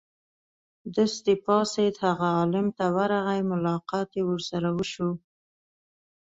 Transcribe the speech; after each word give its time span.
دستې 0.95 1.33
پاڅېد 1.43 1.95
هغه 2.05 2.27
عالم 2.37 2.67
ت 2.77 2.79
ورغی 2.95 3.41
ملاقات 3.51 4.09
یې 4.17 4.23
ورسره 4.29 4.69
وشو. 4.77 5.09